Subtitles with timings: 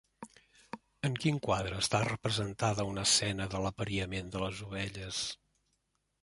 [1.09, 5.21] En quin quadre està representada una escena de l'apariament de les ovelles?